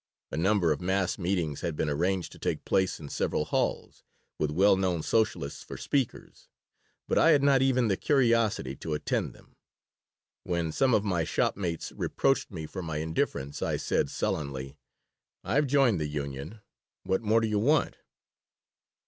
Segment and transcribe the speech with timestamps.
[0.31, 4.03] A number of mass meetings had been arranged to take place in several halls,
[4.39, 6.49] with well known Socialists for speakers,
[7.07, 9.57] but I had not even the curiosity to attend them.
[10.43, 14.75] When some of my shopmates reproached me for my indifference I said, sullenly:
[15.43, 16.61] "I've joined the union.
[17.03, 17.97] What more do you want?"